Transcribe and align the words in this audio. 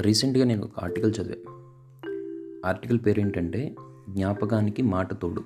రీసెంట్గా 0.00 0.44
నేను 0.44 0.62
ఒక 0.62 0.70
ఆర్టికల్ 0.82 1.14
చదివా. 1.22 1.52
ఆర్టికల్ 2.66 2.98
పేరు 3.06 3.20
ఏంటంటే 3.20 3.76
జ్ఞాపకానికి 4.08 4.82
మాట 4.82 5.20
తోడు. 5.20 5.42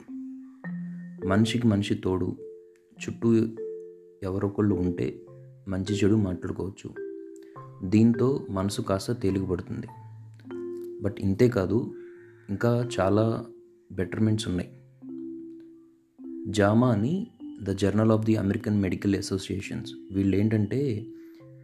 మనిషికి 1.26 1.66
మనిషి 1.66 1.94
తోడు 1.94 2.36
చుట్టూ 3.02 3.34
ఎవరొకళ్ళు 4.22 4.74
ఉంటే 4.74 5.20
మంచి 5.68 5.94
చెడు 5.94 6.14
మాట్లాడుకోవచ్చు. 6.14 6.94
దీంతో 7.88 8.46
మనసు 8.50 8.82
కాస్త 8.82 9.12
తేలికపడుతుంది. 9.12 9.86
బట్ 11.02 11.16
ఇంతే 11.20 11.48
కాదు 11.48 11.94
ఇంకా 12.50 12.88
చాలా 13.00 13.44
బెటర్మెంట్స్ 13.92 14.48
ఉన్నాయి. 14.48 14.68
జామా 16.52 16.88
అని 16.88 17.26
the 17.62 17.70
journal 17.70 18.12
of 18.12 18.24
the 18.24 18.36
American 18.36 18.80
medical 18.80 19.14
associations 19.14 19.92
వీళ్ళు 20.12 20.36
ఏంటంటే 20.36 21.06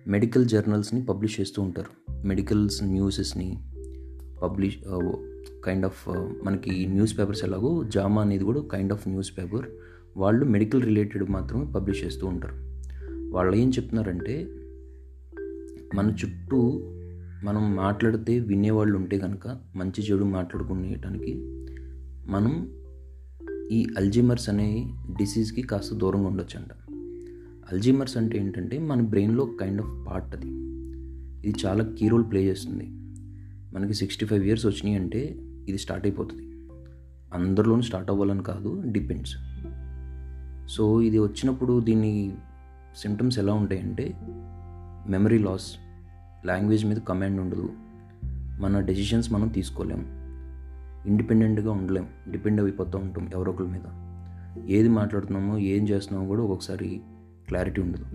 మెడికల్ 0.07 0.47
జర్నల్స్ని 0.47 1.05
పబ్లిష్ 1.05 1.41
చేస్తూ 1.41 1.63
ఉంటారు. 1.63 2.21
మెడికల్స్ 2.27 2.85
న్యూసెస్ని 2.85 3.63
పబ్లిష్ 4.43 4.79
కైండ్ 5.65 5.85
ఆఫ్ 5.85 6.09
మనకి 6.45 6.87
న్యూస్ 6.87 7.19
పేపర్స్ 7.19 7.45
ఎలాగో 7.45 7.85
జామా 7.85 8.23
అనేది 8.23 8.45
కూడా 8.45 8.61
కైండ్ 8.61 8.93
ఆఫ్ 8.93 9.09
న్యూస్ 9.09 9.39
పేపర్. 9.39 9.67
వాళ్ళు 10.17 10.45
మెడికల్ 10.45 10.83
రిలేటెడ్ 10.83 11.31
మాత్రమే 11.31 11.65
పబ్లిష్ 11.65 12.05
చేస్తూ 12.05 12.27
ఉంటారు. 12.27 12.55
వాళ్ళు 13.31 13.57
ఏం 13.57 13.69
చెప్తున్నారంటే 13.71 14.47
మన 15.95 16.11
చుట్టూ 16.11 16.81
మనం 17.45 17.77
మాట్లాడితే 17.77 18.39
వినేవాళ్ళు 18.39 18.97
ఉంటే 18.97 19.19
కనుక 19.19 19.59
మంచి 19.77 20.03
చెడు 20.03 20.25
మాట్లాడుకునేయటానికి 20.25 21.35
మనం 22.27 22.83
ఈ 23.73 23.87
అల్జిమర్స్ 23.99 24.49
అనే 24.49 24.95
డిసీజ్కి 25.19 25.63
కాస్త 25.63 25.95
దూరంగా 25.95 26.27
ఉండొచ్చు 26.27 26.61
అంట 26.61 26.92
అల్జీమర్స్ 27.73 28.17
అంటే 28.17 28.39
ఏంటంటే 28.39 28.79
మన 28.79 29.01
బ్రెయిన్లో 29.01 29.45
కైండ్ 29.61 29.83
ఆఫ్ 29.83 30.09
పార్ట్ 30.09 30.37
అది. 30.37 30.47
ఇది 31.49 31.55
చాలా 31.67 31.85
కీ 31.99 32.09
రోల్ 32.09 32.31
ప్లే 32.31 32.45
చేస్తుంది. 32.45 32.85
మనకి 33.75 33.95
సిక్స్టీ 33.95 34.27
ఫైవ్ 34.27 34.47
ఇయర్స్ 34.47 34.67
వచ్చినాయి 34.67 34.97
అంటే 34.97 35.37
ఇది 35.69 35.79
స్టార్ట్ 35.79 36.07
అయిపోతుంది. 36.07 36.43
అందరిలోనూ 37.35 37.83
స్టార్ట్ 37.83 38.11
అవ్వాలని 38.11 38.43
కాదు 38.43 38.83
డిపెండ్స్ 38.87 39.35
సో 40.69 41.01
ఇది 41.01 41.19
వచ్చినప్పుడు 41.19 41.81
దీని 41.81 42.33
సిమ్టమ్స్ 42.97 43.39
ఎలా 43.39 43.55
ఉంటాయంటే 43.55 44.15
మెమరీ 45.09 45.39
లాస్ 45.39 45.77
లాంగ్వేజ్ 46.47 46.87
మీద 46.87 46.97
కమాండ్ 46.97 47.41
ఉండదు. 47.41 47.71
మన 48.61 48.81
డెసిషన్స్ 48.81 49.33
మనం 49.33 49.49
తీసుకోలేం. 49.49 50.07
ఇండిపెండెంట్గా 51.07 51.73
ఉండలేం. 51.73 52.07
డిపెండ్ 52.31 52.61
అయిపోతూ 52.61 52.99
ఉంటాం 52.99 53.31
ఎవరొకరి 53.35 53.69
మీద. 53.69 53.87
ఏది 54.71 54.89
మాట్లాడుతున్నామో 54.89 55.59
ఏం 55.59 55.89
చేస్తున్నామో 55.89 56.29
కూడా 56.29 56.41
ఒక్కొక్కసారి 56.41 57.01
క్లారిటీ 57.53 57.81
ఉండదు. 57.81 58.07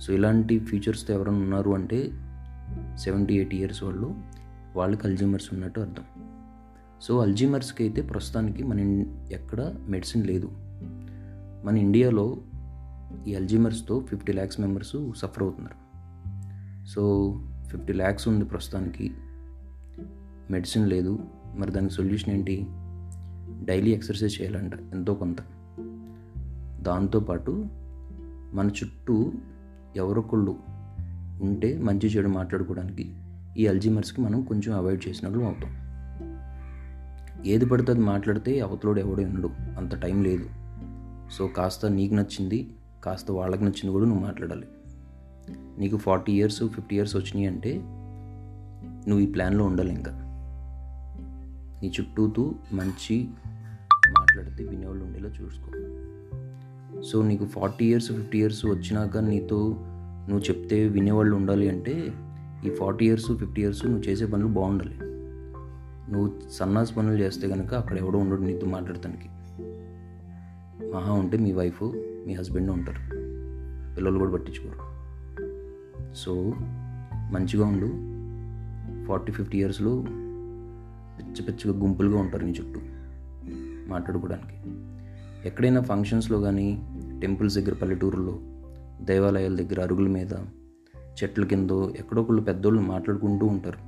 సో 0.00 0.12
ఇలాంటి 0.12 0.58
ఫీచర్స్తో 0.58 1.14
ఎవరైనా 1.14 1.38
ఉన్నారు 1.38 1.70
అంటే 1.70 2.10
సెవెంటీ 2.96 3.34
ఎయిటీ 3.34 3.56
ఇయర్స్ 3.56 3.82
వాళ్ళు 3.82 4.14
వాళ్ళకి 4.76 5.06
అల్జీమర్స్ 5.06 5.54
ఉన్నట్టు 5.54 5.80
అర్థం. 5.80 6.02
సో 7.02 7.18
అల్జీమర్స్కి 7.18 7.82
అయితే 7.82 8.02
ప్రస్తుతానికి 8.02 8.64
మన 8.64 8.80
ఎక్కడ 9.32 9.74
మెడిసిన్ 9.88 10.26
లేదు. 10.26 10.48
మన 11.64 11.78
ఇండియాలో 11.78 12.36
ఈ 13.28 13.34
అల్జీమర్స్తో 13.34 14.00
ఫిఫ్టీ 14.00 14.32
ల్యాక్స్ 14.32 14.60
మెంబర్స్ 14.60 15.12
సఫర్ 15.16 15.42
అవుతున్నారు. 15.42 15.76
సో 16.86 17.34
ఫిఫ్టీ 17.70 17.92
ల్యాక్స్ 17.92 18.28
ఉంది 18.28 18.44
ప్రస్తుతానికి. 18.44 19.10
మెడిసిన్ 20.50 20.88
లేదు. 20.88 21.18
మరి 21.56 21.70
దానికి 21.70 21.94
సొల్యూషన్ 21.94 22.34
ఏంటి? 22.34 22.66
డైలీ 23.64 23.90
ఎక్సర్సైజ్ 23.90 24.40
చేయాలంట 24.40 24.72
ఎంతో 24.74 25.14
కొంత. 25.14 25.36
దాంతోపాటు 26.82 27.66
మన 28.54 28.66
చుట్టూ 28.66 29.32
ఎవరొకళ్ళు 29.96 30.56
ఉంటే 31.42 31.78
మంచి 31.78 32.08
చెడు 32.08 32.28
మాట్లాడుకోవడానికి 32.28 33.14
ఈ 33.58 33.66
అల్జీమర్స్కి 33.66 34.20
మనం 34.20 34.42
కొంచెం 34.42 34.76
అవాయిడ్ 34.76 35.08
చేసినట్లు 35.08 35.44
అవుతాం. 35.44 35.90
ఏది 37.46 37.66
పడితే 37.66 37.92
అది 37.92 38.00
మాట్లాడితే 38.00 38.60
అవతలోడు 38.60 39.00
ఎవడో 39.00 39.22
ఉండడు. 39.22 39.50
అంత 39.78 39.94
టైం 39.94 40.22
లేదు. 40.22 40.46
సో 41.32 41.46
కాస్త 41.46 41.86
నీకు 41.86 42.14
నచ్చింది 42.14 42.74
కాస్త 43.04 43.30
వాళ్ళకి 43.30 43.62
నచ్చింది 43.62 43.90
కూడా 43.90 44.04
నువ్వు 44.04 44.22
మాట్లాడాలి. 44.22 44.68
నీకు 45.78 45.96
ఫార్టీ 45.96 46.32
ఇయర్స్ 46.32 46.68
ఫిఫ్టీ 46.68 46.96
ఇయర్స్ 46.96 47.16
వచ్చినాయి 47.16 47.46
అంటే 47.46 47.80
నువ్వు 49.08 49.18
ఈ 49.18 49.26
ప్లాన్లో 49.26 49.64
ఉండాలి 49.64 49.94
ఇంకా. 49.94 50.10
నీ 51.82 51.92
చుట్టూతూ 52.00 52.54
మంచి 52.72 53.28
మాట్లాడితే 54.18 54.64
వినేవాళ్ళు 54.64 55.04
ఉండేలా 55.04 55.28
చూసుకో. 55.28 55.70
సో 57.04 57.22
నీకు 57.22 57.44
ఫార్టీ 57.44 57.86
ఇయర్స్ 57.86 58.12
ఫిఫ్టీ 58.12 58.38
ఇయర్స్ 58.38 58.66
వచ్చినాక 58.66 59.18
నీతో 59.18 59.76
నువ్వు 60.28 60.38
చెప్తే 60.38 60.88
వినేవాళ్ళు 60.88 61.36
ఉండాలి 61.36 61.68
అంటే 61.68 62.12
ఈ 62.66 62.70
ఫార్టీ 62.70 63.06
ఇయర్స్ 63.06 63.36
ఫిఫ్టీ 63.36 63.62
ఇయర్స్ 63.62 63.86
నువ్వు 63.86 64.02
చేసే 64.02 64.26
పనులు 64.26 64.48
బాగుండాలి. 64.48 64.94
నువ్వు 66.12 66.50
సన్నాస్ 66.50 66.96
పనులు 66.96 67.18
చేస్తే 67.18 67.48
కనుక 67.48 67.74
అక్కడ 67.74 67.98
ఎవడో 67.98 68.18
ఉండడు 68.18 68.40
నీతో 68.40 68.66
మాట్లాడటానికి. 68.66 69.28
మహా 70.94 71.12
ఉంటే 71.12 71.36
మీ 71.36 71.52
వైఫ్ 71.52 71.82
మీ 72.26 72.34
హస్బెండ్ 72.34 72.70
ఉంటారు. 72.70 72.98
పిల్లలు 73.96 74.18
కూడా 74.18 74.32
పట్టించుకోరు. 74.32 74.90
సో 76.14 76.54
మంచిగా 77.32 77.66
ఉండు. 77.66 78.10
ఫార్టీ 79.06 79.32
ఫిఫ్టీ 79.32 79.58
ఇయర్స్లో 79.58 80.04
పిచ్చి 81.18 81.42
పిచ్చిగా 81.42 81.78
గుంపులుగా 81.78 82.18
ఉంటారు 82.18 82.44
నీ 82.44 82.50
చుట్టూ 82.50 82.80
మాట్లాడుకోవడానికి. 83.88 84.69
ఎక్కడైనా 85.44 85.80
ఫంక్షన్స్లో 85.80 86.40
కానీ 86.40 86.82
టెంపుల్స్ 87.20 87.58
దగ్గర 87.58 87.74
పల్లెటూరులో 87.74 88.38
దేవాలయాల 89.04 89.56
దగ్గర 89.56 89.80
అరుగుల 89.80 90.08
మీద 90.08 90.32
చెట్ల 91.22 91.44
కింద 91.44 91.70
ఎక్కడొకళ్ళు 91.70 92.42
పెద్దోళ్ళు 92.42 92.80
మాట్లాడుకుంటూ 92.80 93.46
ఉంటారు. 93.46 93.78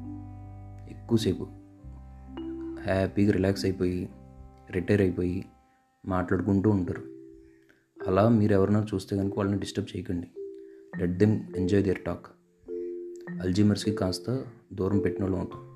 ఎక్కువసేపు 0.91 1.47
హ్యాపీగా 2.83 3.33
రిలాక్స్ 3.33 3.65
అయిపోయి 3.65 4.09
రిటైర్ 4.71 5.01
అయిపోయి 5.01 5.45
మాట్లాడుకుంటూ 6.07 6.71
ఉంటారు. 6.71 7.03
అలా 8.09 8.29
మీరు 8.29 8.53
ఎవరైనా 8.53 8.87
చూస్తే 8.95 9.17
కనుక 9.17 9.33
వాళ్ళని 9.37 9.59
డిస్టర్బ్ 9.59 9.97
చేయకండి. 9.97 10.27
Let 10.99 11.19
them 11.19 11.41
enjoy 11.57 11.85
their 11.85 11.99
talk. 12.07 12.27
అల్జీమర్స్కి 13.41 13.91
కాస్త 13.91 14.45
దూరం 14.73 14.99
పెట్టిన 14.99 15.25
వాళ్ళు 15.25 15.39
అవుతాం. 15.39 15.72